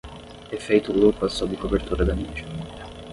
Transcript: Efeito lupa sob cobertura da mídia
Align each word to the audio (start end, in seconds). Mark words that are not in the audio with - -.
Efeito 0.57 0.89
lupa 0.91 1.29
sob 1.29 1.55
cobertura 1.57 2.03
da 2.03 2.15
mídia 2.15 2.45